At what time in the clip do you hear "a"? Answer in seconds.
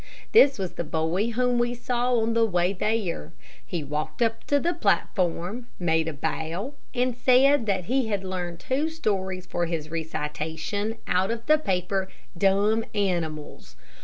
6.07-6.13